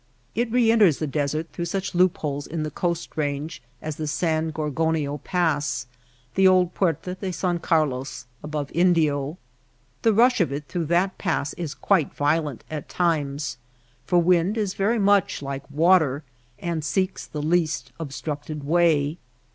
It 0.33 0.51
re 0.51 0.71
enters 0.71 0.97
the 0.97 1.05
desert 1.05 1.49
through 1.53 1.65
such 1.65 1.93
loop 1.93 2.17
holes 2.17 2.47
in 2.47 2.63
the 2.63 2.71
Coast 2.71 3.15
Range 3.15 3.61
as 3.83 3.97
the 3.97 4.07
San 4.07 4.49
Gorgonio 4.49 5.19
Pass— 5.23 5.85
the 6.33 6.47
old 6.47 6.73
Puerta 6.73 7.13
de 7.13 7.31
San 7.31 7.59
Carlos— 7.59 8.25
above 8.43 8.71
Indio. 8.73 9.37
The 10.01 10.11
rush 10.11 10.41
of 10.41 10.51
it 10.51 10.67
through 10.67 10.85
that 10.85 11.19
pass 11.19 11.53
is 11.53 11.75
quite 11.75 12.15
vio 12.15 12.41
lent 12.41 12.63
at 12.67 12.89
times. 12.89 13.59
For 14.03 14.17
wind 14.17 14.57
is 14.57 14.73
very 14.73 14.97
much 14.97 15.43
like 15.43 15.69
water 15.69 16.23
and 16.57 16.83
seeks 16.83 17.27
the 17.27 17.43
least 17.43 17.91
obstructed 17.99 18.63
way. 18.63 19.19